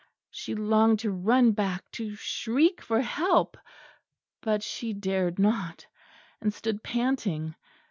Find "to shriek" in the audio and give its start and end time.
1.91-2.81